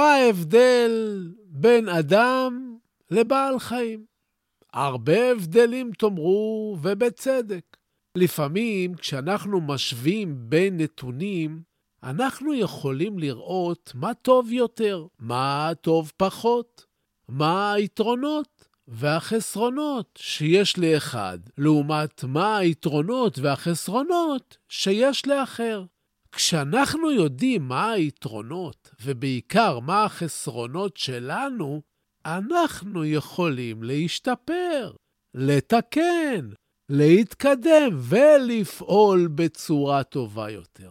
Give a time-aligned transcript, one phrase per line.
[0.00, 0.92] מה ההבדל
[1.46, 2.76] בין אדם
[3.10, 4.04] לבעל חיים?
[4.72, 7.76] הרבה הבדלים תאמרו, ובצדק.
[8.16, 11.62] לפעמים כשאנחנו משווים בין נתונים,
[12.02, 16.86] אנחנו יכולים לראות מה טוב יותר, מה טוב פחות,
[17.28, 25.84] מה היתרונות והחסרונות שיש לאחד, לעומת מה היתרונות והחסרונות שיש לאחר.
[26.32, 31.82] כשאנחנו יודעים מה היתרונות, ובעיקר מה החסרונות שלנו,
[32.26, 34.92] אנחנו יכולים להשתפר,
[35.34, 36.50] לתקן,
[36.88, 40.90] להתקדם ולפעול בצורה טובה יותר.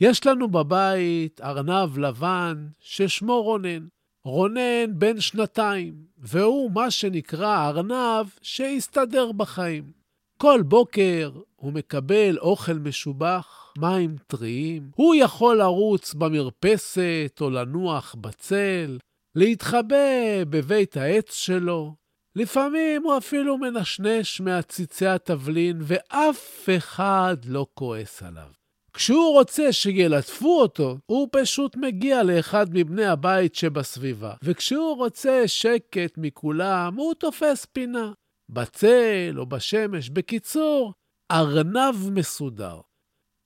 [0.00, 3.86] יש לנו בבית ארנב לבן ששמו רונן.
[4.24, 9.97] רונן בן שנתיים, והוא מה שנקרא ארנב שהסתדר בחיים.
[10.40, 18.98] כל בוקר הוא מקבל אוכל משובח, מים טריים, הוא יכול לרוץ במרפסת או לנוח בצל,
[19.34, 21.94] להתחבא בבית העץ שלו.
[22.36, 28.48] לפעמים הוא אפילו מנשנש מעציצי התבלין, ואף אחד לא כועס עליו.
[28.92, 34.34] כשהוא רוצה שילטפו אותו, הוא פשוט מגיע לאחד מבני הבית שבסביבה.
[34.42, 38.12] וכשהוא רוצה שקט מכולם, הוא תופס פינה.
[38.48, 40.10] בצל או בשמש.
[40.10, 40.92] בקיצור,
[41.30, 42.80] ארנב מסודר.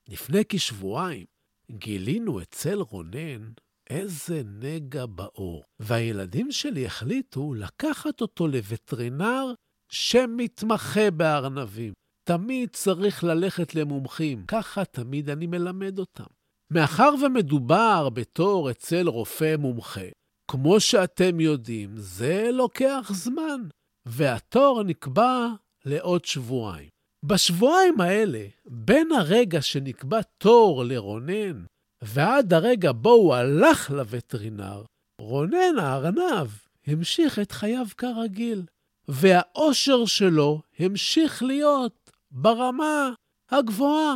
[0.09, 1.25] לפני כשבועיים
[1.71, 3.51] גילינו אצל רונן
[3.89, 9.53] איזה נגע בעור, והילדים שלי החליטו לקחת אותו לווטרינר
[9.89, 11.93] שמתמחה בארנבים.
[12.23, 16.23] תמיד צריך ללכת למומחים, ככה תמיד אני מלמד אותם.
[16.71, 20.07] מאחר ומדובר בתור אצל רופא מומחה,
[20.51, 23.61] כמו שאתם יודעים, זה לוקח זמן.
[24.05, 25.47] והתור נקבע
[25.85, 26.89] לעוד שבועיים.
[27.23, 31.63] בשבועיים האלה, בין הרגע שנקבע תור לרונן
[32.01, 34.83] ועד הרגע בו הוא הלך לווטרינר,
[35.21, 36.47] רונן הארנב
[36.87, 38.63] המשיך את חייו כרגיל,
[39.07, 43.13] והאושר שלו המשיך להיות ברמה
[43.49, 44.15] הגבוהה,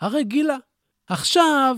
[0.00, 0.56] הרגילה.
[1.06, 1.76] עכשיו,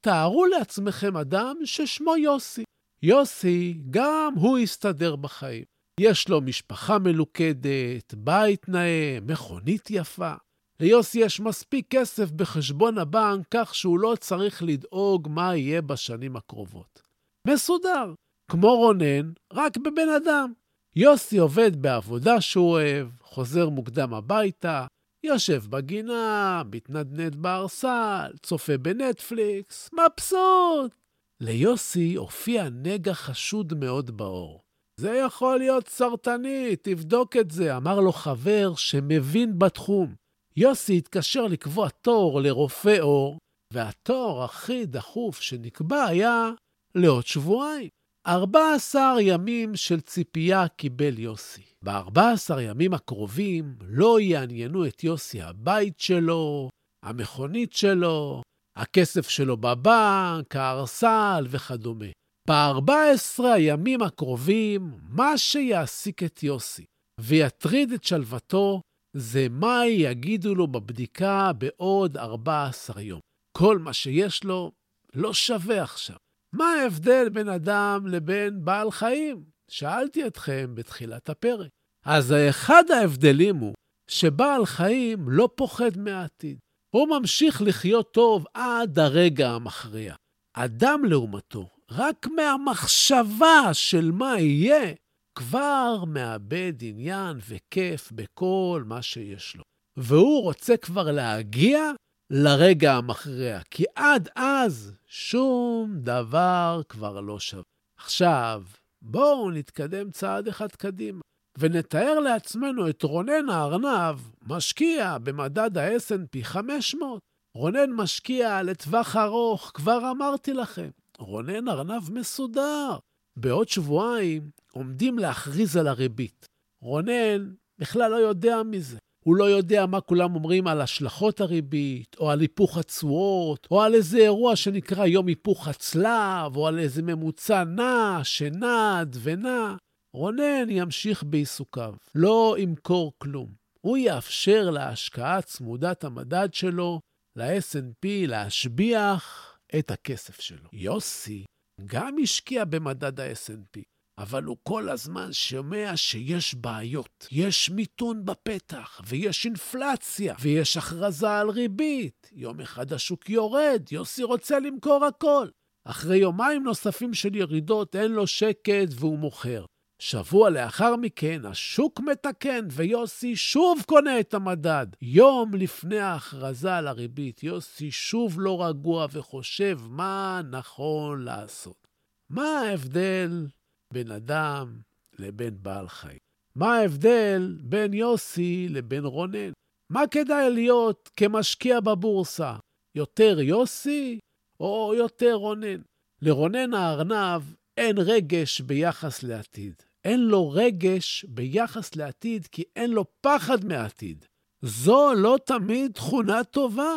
[0.00, 2.64] תארו לעצמכם אדם ששמו יוסי.
[3.02, 5.64] יוסי, גם הוא הסתדר בחיים.
[5.98, 10.32] יש לו משפחה מלוכדת, בית נאה, מכונית יפה.
[10.80, 17.02] ליוסי יש מספיק כסף בחשבון הבנק, כך שהוא לא צריך לדאוג מה יהיה בשנים הקרובות.
[17.48, 18.14] מסודר,
[18.50, 20.52] כמו רונן, רק בבן אדם.
[20.96, 24.86] יוסי עובד בעבודה שהוא אוהב, חוזר מוקדם הביתה,
[25.24, 30.94] יושב בגינה, מתנדנד בארסל, צופה בנטפליקס, מבסוט.
[31.40, 34.67] ליוסי הופיע נגע חשוד מאוד בעור.
[35.00, 40.14] זה יכול להיות סרטני, תבדוק את זה, אמר לו חבר שמבין בתחום.
[40.56, 43.38] יוסי התקשר לקבוע תור לרופא עור,
[43.72, 46.50] והתור הכי דחוף שנקבע היה
[46.94, 47.88] לעוד שבועיים.
[48.26, 51.62] 14 ימים של ציפייה קיבל יוסי.
[51.84, 56.68] ב-14 ימים הקרובים לא יעניינו את יוסי הבית שלו,
[57.04, 58.42] המכונית שלו,
[58.76, 62.06] הכסף שלו בבנק, הארסל וכדומה.
[62.48, 66.84] ב-14 הימים הקרובים, מה שיעסיק את יוסי
[67.20, 68.80] ויטריד את שלוותו,
[69.16, 73.20] זה מה יגידו לו בבדיקה בעוד 14 יום.
[73.56, 74.72] כל מה שיש לו
[75.14, 76.16] לא שווה עכשיו.
[76.52, 79.44] מה ההבדל בין אדם לבין בעל חיים?
[79.70, 81.68] שאלתי אתכם בתחילת הפרק.
[82.04, 83.74] אז אחד ההבדלים הוא
[84.10, 86.58] שבעל חיים לא פוחד מהעתיד.
[86.94, 90.14] הוא ממשיך לחיות טוב עד הרגע המכריע.
[90.56, 94.94] אדם, לעומתו, רק מהמחשבה של מה יהיה,
[95.38, 99.62] כבר מאבד עניין וכיף בכל מה שיש לו.
[99.96, 101.90] והוא רוצה כבר להגיע
[102.30, 107.62] לרגע המכריע, כי עד אז שום דבר כבר לא שווה.
[107.98, 108.64] עכשיו,
[109.02, 111.20] בואו נתקדם צעד אחד קדימה,
[111.58, 117.20] ונתאר לעצמנו את רונן הארנב משקיע במדד ה-S&P 500.
[117.56, 120.90] רונן משקיע לטווח ארוך, כבר אמרתי לכם.
[121.18, 122.98] רונן ארנב מסודר.
[123.36, 126.46] בעוד שבועיים עומדים להכריז על הריבית.
[126.82, 128.98] רונן בכלל לא יודע מזה.
[129.24, 133.94] הוא לא יודע מה כולם אומרים על השלכות הריבית, או על היפוך התשואות, או על
[133.94, 139.74] איזה אירוע שנקרא יום היפוך הצלב, או על איזה ממוצע נע, שנד ונע.
[140.14, 143.48] רונן ימשיך בעיסוקיו, לא ימכור כלום.
[143.80, 147.00] הוא יאפשר להשקעה צמודת המדד שלו,
[147.36, 150.68] ל-S&P, להשביח את הכסף שלו.
[150.72, 151.44] יוסי
[151.86, 153.80] גם השקיע במדד ה-S&P,
[154.18, 157.28] אבל הוא כל הזמן שומע שיש בעיות.
[157.32, 162.30] יש מיתון בפתח, ויש אינפלציה, ויש הכרזה על ריבית.
[162.32, 165.48] יום אחד השוק יורד, יוסי רוצה למכור הכל.
[165.84, 169.64] אחרי יומיים נוספים של ירידות אין לו שקט והוא מוכר.
[169.98, 174.86] שבוע לאחר מכן השוק מתקן ויוסי שוב קונה את המדד.
[175.02, 181.88] יום לפני ההכרזה על הריבית, יוסי שוב לא רגוע וחושב מה נכון לעשות.
[182.30, 183.46] מה ההבדל
[183.92, 184.80] בין אדם
[185.18, 186.18] לבין בעל חיים?
[186.54, 189.52] מה ההבדל בין יוסי לבין רונן?
[189.90, 192.56] מה כדאי להיות כמשקיע בבורסה?
[192.94, 194.18] יותר יוסי
[194.60, 195.80] או יותר רונן?
[196.22, 197.42] לרונן הארנב
[197.76, 199.87] אין רגש ביחס לעתיד.
[200.08, 204.24] אין לו רגש ביחס לעתיד כי אין לו פחד מהעתיד.
[204.62, 206.94] זו לא תמיד תכונה טובה,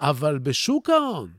[0.00, 1.32] אבל בשוק ההון,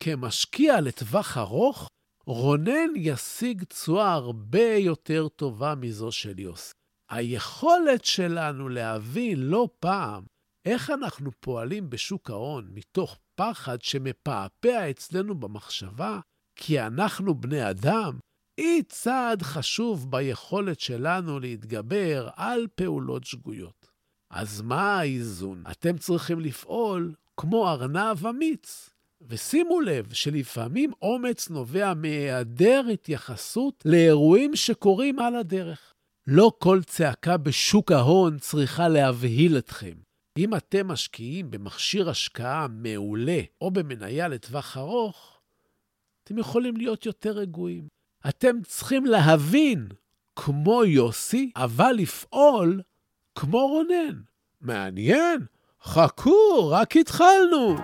[0.00, 1.88] כמשקיע לטווח ארוך,
[2.26, 6.72] רונן ישיג תשואה הרבה יותר טובה מזו של יוסי.
[7.10, 10.24] היכולת שלנו להבין לא פעם
[10.64, 16.20] איך אנחנו פועלים בשוק ההון מתוך פחד שמפעפע אצלנו במחשבה,
[16.56, 18.18] כי אנחנו בני אדם,
[18.56, 23.86] היא צעד חשוב ביכולת שלנו להתגבר על פעולות שגויות.
[24.30, 25.62] אז מה האיזון?
[25.70, 28.90] אתם צריכים לפעול כמו ארנב אמיץ.
[29.20, 35.92] ושימו לב שלפעמים אומץ נובע מהיעדר התייחסות לאירועים שקורים על הדרך.
[36.26, 39.94] לא כל צעקה בשוק ההון צריכה להבהיל אתכם.
[40.38, 45.40] אם אתם משקיעים במכשיר השקעה מעולה או במניה לטווח ארוך,
[46.24, 47.95] אתם יכולים להיות יותר רגועים.
[48.28, 49.88] אתם צריכים להבין
[50.36, 52.80] כמו יוסי, אבל לפעול
[53.34, 54.20] כמו רונן.
[54.60, 55.40] מעניין?
[55.84, 57.76] חכו, רק התחלנו.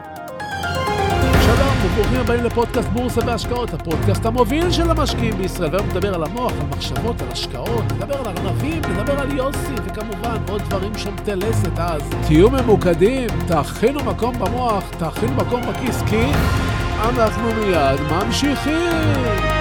[1.44, 5.70] שלום וברוכים הבאים לפודקאסט בורסה והשקעות, הפודקאסט המוביל של המשקיעים בישראל.
[5.72, 10.36] והיום נדבר על המוח, על מחשבות, על השקעות, נדבר על ארנבים, נדבר על יוסי, וכמובן
[10.48, 11.78] עוד דברים של טלסת.
[11.78, 16.24] אז תהיו ממוקדים, תכינו מקום במוח, תכינו מקום בכיס, כי
[17.08, 19.51] אנחנו מיד ממשיכים.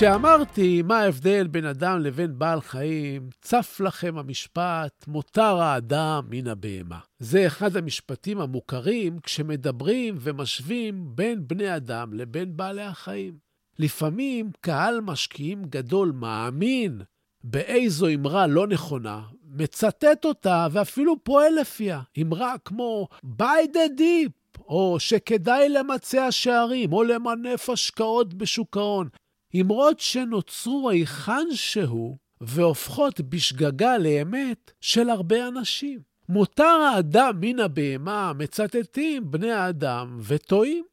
[0.00, 6.98] כשאמרתי מה ההבדל בין אדם לבין בעל חיים, צף לכם המשפט, מותר האדם מן הבהמה.
[7.18, 13.34] זה אחד המשפטים המוכרים כשמדברים ומשווים בין בני אדם לבין בעלי החיים.
[13.78, 17.02] לפעמים קהל משקיעים גדול מאמין
[17.44, 22.00] באיזו אמרה לא נכונה, מצטט אותה ואפילו פועל לפיה.
[22.22, 29.08] אמרה כמו buy the deep, או שכדאי למצע שערים, או למנף השקעות בשוק ההון.
[29.54, 36.00] אמרות שנוצרו היכן שהוא והופכות בשגגה לאמת של הרבה אנשים.
[36.28, 40.84] מותר האדם מן הבהמה, מצטטים בני האדם וטועים.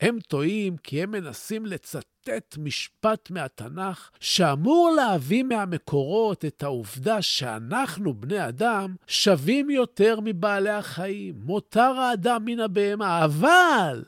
[0.00, 8.48] הם טועים כי הם מנסים לצטט משפט מהתנ"ך שאמור להביא מהמקורות את העובדה שאנחנו, בני
[8.48, 11.34] אדם, שווים יותר מבעלי החיים.
[11.44, 14.02] מותר האדם מן הבהמה, אבל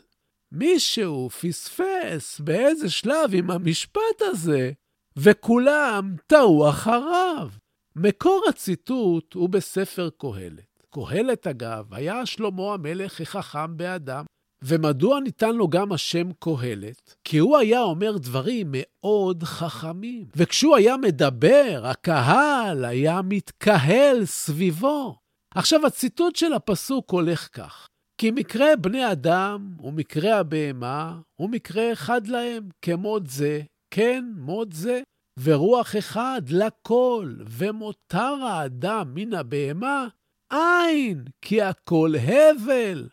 [0.58, 4.72] מישהו פספס באיזה שלב עם המשפט הזה,
[5.16, 7.48] וכולם טעו אחריו.
[7.96, 10.84] מקור הציטוט הוא בספר קהלת.
[10.90, 14.24] קהלת, אגב, היה שלמה המלך החכם באדם.
[14.62, 17.14] ומדוע ניתן לו גם השם קהלת?
[17.24, 20.26] כי הוא היה אומר דברים מאוד חכמים.
[20.36, 25.16] וכשהוא היה מדבר, הקהל היה מתקהל סביבו.
[25.54, 32.26] עכשיו, הציטוט של הפסוק הולך כך: כי מקרה בני אדם ומקרה הבהמה הוא מקרה אחד
[32.26, 35.00] להם, כמות זה, כן, מות זה,
[35.42, 40.08] ורוח אחד לכל, ומותר האדם מן הבהמה,
[40.52, 43.08] אין, כי הכל הבל.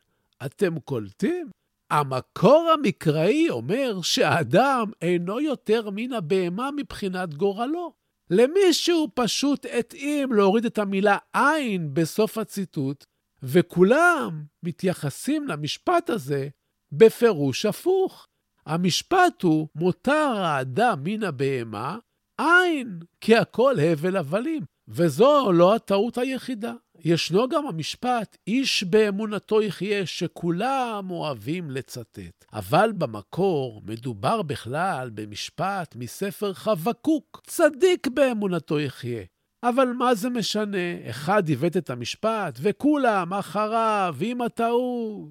[0.45, 1.49] אתם קולטים?
[1.91, 7.93] המקור המקראי אומר שהאדם אינו יותר מן הבהמה מבחינת גורלו.
[8.29, 13.05] למישהו פשוט התאים להוריד את המילה אין בסוף הציטוט,
[13.43, 16.47] וכולם מתייחסים למשפט הזה
[16.91, 18.27] בפירוש הפוך.
[18.65, 21.97] המשפט הוא, מותר האדם מן הבהמה,
[22.39, 24.63] אין, כי הכל הבל הבלים.
[24.87, 26.73] וזו לא הטעות היחידה.
[26.99, 32.45] ישנו גם המשפט, איש באמונתו יחיה, שכולם אוהבים לצטט.
[32.53, 39.23] אבל במקור מדובר בכלל במשפט מספר חבקוק, צדיק באמונתו יחיה.
[39.63, 41.09] אבל מה זה משנה?
[41.09, 45.29] אחד עיוות את המשפט, וכולם אחריו, עם הטעות.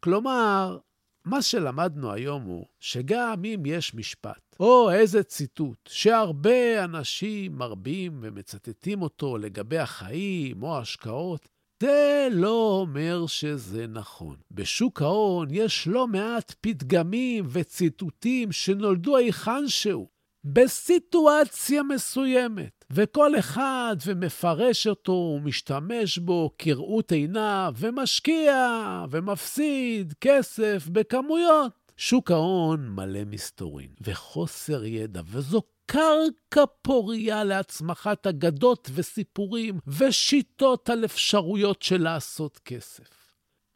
[0.00, 0.78] כלומר,
[1.24, 9.02] מה שלמדנו היום הוא שגם אם יש משפט, או איזה ציטוט, שהרבה אנשים מרבים ומצטטים
[9.02, 11.48] אותו לגבי החיים או השקעות,
[11.82, 14.36] זה לא אומר שזה נכון.
[14.50, 20.08] בשוק ההון יש לא מעט פתגמים וציטוטים שנולדו היכן שהוא,
[20.44, 31.72] בסיטואציה מסוימת, וכל אחד ומפרש אותו ומשתמש בו כראות עיניו, ומשקיע ומפסיד כסף בכמויות.
[31.96, 41.82] שוק ההון מלא מסתורין וחוסר ידע, וזו קרקע פוריה להצמחת אגדות וסיפורים ושיטות על אפשרויות
[41.82, 43.23] של לעשות כסף.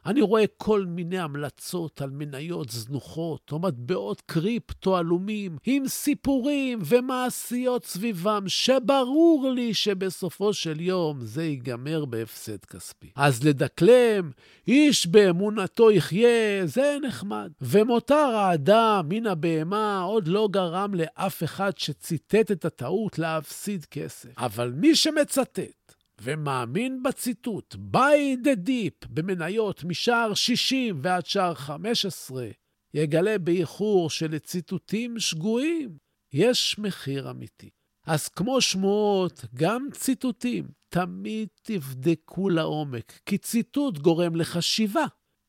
[0.09, 7.85] אני רואה כל מיני המלצות על מניות זנוחות או מטבעות קריפטו עלומים עם סיפורים ומעשיות
[7.85, 13.09] סביבם, שברור לי שבסופו של יום זה ייגמר בהפסד כספי.
[13.15, 14.31] אז לדקלם,
[14.67, 17.51] איש באמונתו יחיה, זה נחמד.
[17.61, 24.29] ומותר האדם מן הבהמה עוד לא גרם לאף אחד שציטט את הטעות להפסיד כסף.
[24.37, 25.89] אבל מי שמצטט
[26.21, 32.47] ומאמין בציטוט buy the deep במניות משער 60 ועד שער 15,
[32.93, 35.97] יגלה באיחור שלציטוטים שגויים
[36.33, 37.69] יש מחיר אמיתי.
[38.05, 45.05] אז כמו שמועות, גם ציטוטים, תמיד תבדקו לעומק, כי ציטוט גורם לחשיבה,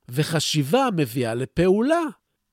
[0.08, 2.02] וחשיבה מביאה לפעולה,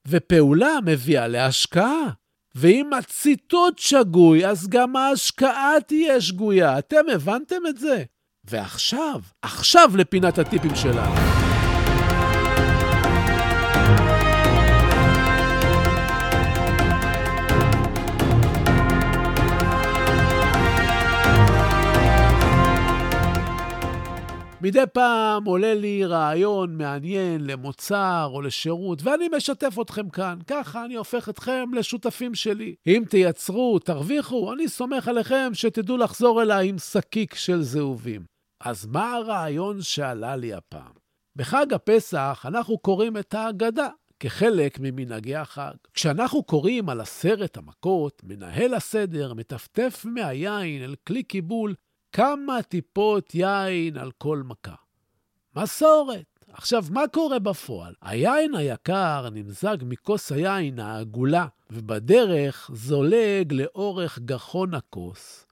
[0.08, 2.12] ופעולה מביאה להשקעה.
[2.60, 6.80] ואם הציטוט שגוי, אז גם ההשקעה תהיה שגויה.
[6.80, 8.04] אתם הבנתם את זה?
[8.50, 11.37] ועכשיו, עכשיו לפינת הטיפים שלנו.
[24.62, 30.40] מדי פעם עולה לי רעיון מעניין למוצר או לשירות, ואני משתף אתכם כאן.
[30.48, 32.76] ככה אני הופך אתכם לשותפים שלי.
[32.88, 38.26] אם תייצרו, תרוויחו, אני סומך עליכם שתדעו לחזור אליי עם שקיק של זהובים.
[38.62, 40.94] אז מה הרעיון שעלה לי הפעם?
[41.36, 43.88] בחג הפסח אנחנו קוראים את ההגדה.
[44.20, 45.74] כחלק ממנהגי החג.
[45.94, 51.74] כשאנחנו קוראים על עשרת המכות, מנהל הסדר מטפטף מהיין אל כלי קיבול
[52.12, 54.76] כמה טיפות יין על כל מכה.
[55.56, 56.38] מסורת.
[56.54, 57.94] עכשיו, מה קורה בפועל?
[58.02, 65.46] היין היקר נמזג מכוס היין העגולה, ובדרך זולג לאורך גחון הכוס,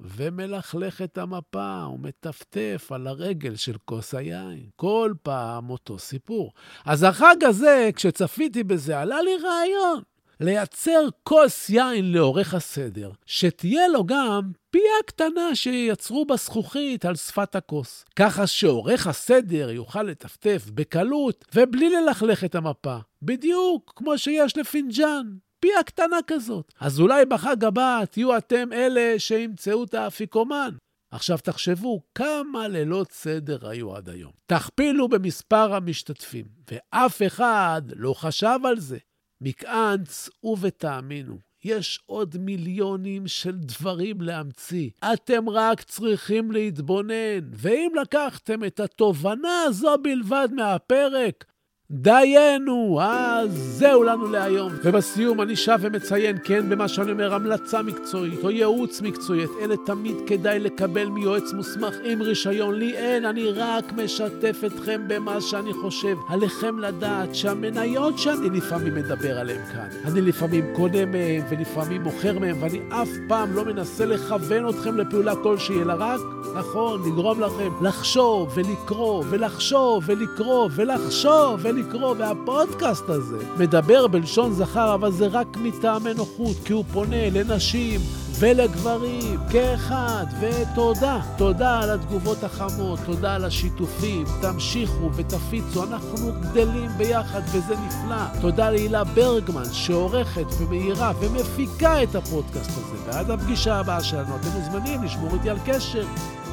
[0.00, 4.68] ומלכלך את המפה ומטפטף על הרגל של כוס היין.
[4.76, 6.52] כל פעם אותו סיפור.
[6.84, 10.02] אז החג הזה, כשצפיתי בזה, עלה לי רעיון.
[10.40, 18.04] לייצר כוס יין לעורך הסדר, שתהיה לו גם פיה קטנה שייצרו בזכוכית על שפת הכוס.
[18.16, 22.96] ככה שעורך הסדר יוכל לטפטף בקלות ובלי ללכלך את המפה.
[23.22, 25.26] בדיוק כמו שיש לפינג'אן.
[25.60, 26.72] פיה קטנה כזאת.
[26.80, 30.70] אז אולי בחג הבא תהיו אתם אלה שימצאו את האפיקומן.
[31.10, 34.32] עכשיו תחשבו כמה לילות סדר היו עד היום.
[34.46, 38.98] תכפילו במספר המשתתפים, ואף אחד לא חשב על זה.
[39.40, 44.90] מכאן צאו ותאמינו, יש עוד מיליונים של דברים להמציא.
[45.12, 51.44] אתם רק צריכים להתבונן, ואם לקחתם את התובנה הזו בלבד מהפרק,
[51.90, 54.72] דיינו, אז זהו לנו להיום.
[54.84, 59.74] ובסיום אני שב ומציין, כן, במה שאני אומר, המלצה מקצועית או ייעוץ מקצועי, את אלה
[59.86, 62.74] תמיד כדאי לקבל מיועץ מוסמך עם רישיון.
[62.74, 66.16] לי אין, אני רק משתף אתכם במה שאני חושב.
[66.28, 72.56] עליכם לדעת שהמניות שאני לפעמים מדבר עליהן כאן, אני לפעמים קונה מהן ולפעמים מוכר מהן,
[72.62, 76.20] ואני אף פעם לא מנסה לכוון אתכם לפעולה כלשהי, אלא רק,
[76.54, 81.77] נכון, לגרום לכם לחשוב ולקרוא ולחשוב ולקרוא ולחשוב ולקרוא.
[81.78, 88.00] לקרוא, והפודקאסט הזה מדבר בלשון זכר, אבל זה רק מטעמי נוחות, כי הוא פונה לנשים
[88.38, 91.20] ולגברים כאחד, ותודה.
[91.36, 94.24] תודה על התגובות החמות, תודה על השיתופים.
[94.40, 98.40] תמשיכו ותפיצו, אנחנו גדלים ביחד וזה נפלא.
[98.40, 102.96] תודה להילה ברגמן, שעורכת ומאירה ומפיקה את הפודקאסט הזה.
[103.06, 106.04] ועד הפגישה הבאה שלנו, אתם מוזמנים לשמור איתי על קשר.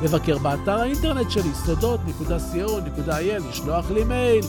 [0.03, 4.45] לבקר באתר האינטרנט שלי, סודות.co.il, לשלוח לי מייל,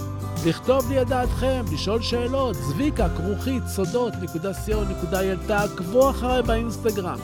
[0.47, 7.19] לכתוב לי את דעתכם, לשאול שאלות, צביקה, כרוכית, סודות.co.il, תעקבו אחריי באינסטגרם.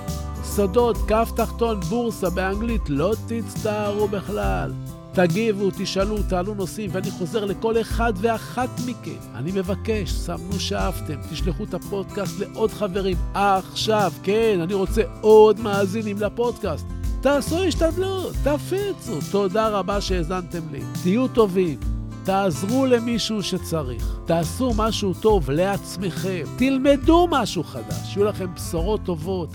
[0.45, 4.73] סודות, כף תחתון, בורסה באנגלית, לא תצטערו בכלל.
[5.13, 9.35] תגיבו, תשאלו, תעלו נושאים, ואני חוזר לכל אחד ואחת מכם.
[9.35, 13.17] אני מבקש, סמנו שאהבתם, תשלחו את הפודקאסט לעוד חברים.
[13.35, 16.87] עכשיו, כן, אני רוצה עוד מאזינים לפודקאסט.
[17.23, 19.19] תעשו השתדלות, תפיצו.
[19.33, 20.81] תודה רבה שהאזנתם לי.
[21.03, 21.81] תהיו טובים.
[22.25, 24.19] תעזרו למישהו שצריך.
[24.27, 26.45] תעשו משהו טוב לעצמכם.
[26.59, 28.17] תלמדו משהו חדש.
[28.17, 29.49] יהיו לכם בשורות טובות.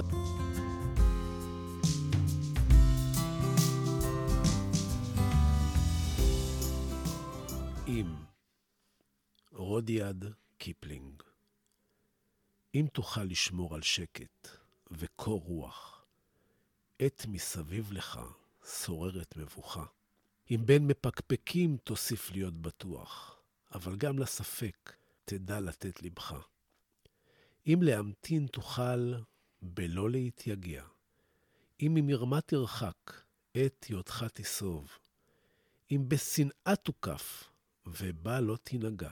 [7.88, 8.06] אם
[9.52, 10.26] רודיארד
[10.58, 11.24] קיפלינג,
[12.76, 14.48] אם תוכל לשמור על שקט
[14.92, 15.97] וקור רוח,
[17.00, 18.20] עת מסביב לך
[18.84, 19.86] שוררת מבוכה.
[20.52, 23.40] אם בין מפקפקים תוסיף להיות בטוח,
[23.76, 24.94] אבל גם לספק
[25.26, 26.34] תדע לתת לבך.
[27.68, 29.14] אם להמתין תוכל
[29.62, 30.84] בלא להתייגע,
[31.82, 33.24] אם ממרמה תרחק,
[33.54, 34.90] עת היותך תסוב,
[35.92, 37.44] אם בשנאה תוקף,
[37.86, 39.12] ובה לא תנהגע,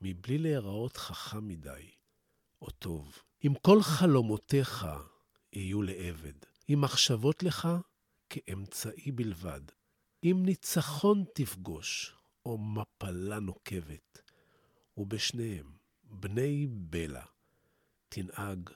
[0.00, 1.90] מבלי להיראות חכם מדי,
[2.62, 3.18] או טוב.
[3.44, 4.86] אם כל חלומותיך
[5.52, 7.68] יהיו לעבד, אם מחשבות לך
[8.30, 9.60] כאמצעי בלבד,
[10.24, 12.14] אם ניצחון תפגוש,
[12.46, 14.22] או מפלה נוקבת,
[14.96, 15.72] ובשניהם,
[16.04, 17.24] בני בלע,
[18.08, 18.70] תנהג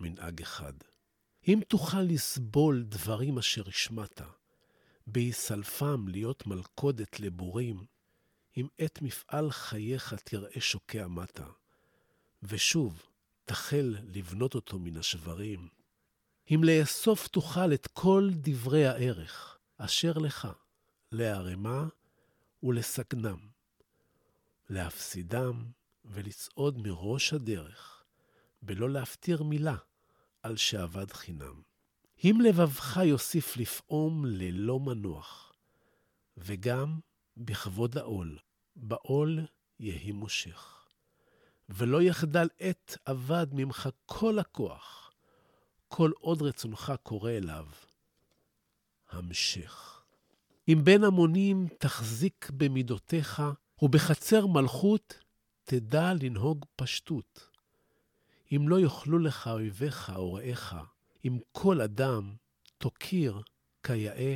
[0.00, 0.72] מנהג אחד.
[1.48, 4.20] אם תוכל לסבול דברים אשר השמעת,
[5.06, 7.86] בהיסלפם להיות מלכודת לבורים,
[8.56, 11.46] אם את מפעל חייך תראה שוקע מטה,
[12.42, 13.02] ושוב
[13.44, 15.77] תחל לבנות אותו מן השברים,
[16.50, 20.48] אם לאסוף תוכל את כל דברי הערך אשר לך,
[21.12, 21.86] להרמה
[22.62, 23.38] ולסגנם,
[24.70, 25.64] להפסידם
[26.04, 28.04] ולצעוד מראש הדרך,
[28.62, 29.76] בלא להפטיר מילה
[30.42, 31.62] על שאבד חינם.
[32.24, 35.52] אם לבבך יוסיף לפעום ללא מנוח,
[36.36, 37.00] וגם
[37.36, 38.38] בכבוד העול,
[38.76, 39.46] בעול
[39.80, 40.86] יהי מושך.
[41.68, 45.07] ולא יחדל עת אבד ממך כל הכוח,
[45.88, 47.66] כל עוד רצונך קורא אליו.
[49.10, 50.02] המשך.
[50.68, 53.42] אם בין המונים תחזיק במידותיך,
[53.82, 55.18] ובחצר מלכות
[55.64, 57.50] תדע לנהוג פשטות.
[58.52, 60.76] אם לא יאכלו לך אויביך או רעיך,
[61.24, 62.34] אם כל אדם
[62.78, 63.42] תוקיר
[63.82, 64.34] כיאה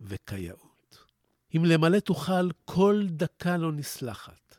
[0.00, 1.04] וכיאות.
[1.56, 4.56] אם למלא תוכל כל דקה לא נסלחת,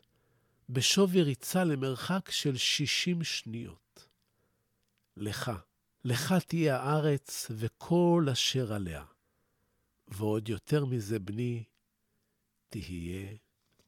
[0.70, 4.08] בשווי ריצה למרחק של שישים שניות.
[5.18, 5.52] לך,
[6.04, 9.04] לך תהיה הארץ וכל אשר עליה.
[10.08, 11.64] ועוד יותר מזה, בני,
[12.70, 13.36] תהיה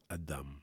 [0.08, 0.61] אדם.